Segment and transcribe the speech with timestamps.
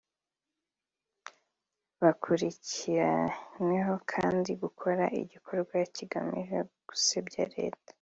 [2.01, 6.57] Bakurikiranweho kandi gukora igikorwa kigamije
[6.89, 7.89] gusebya leta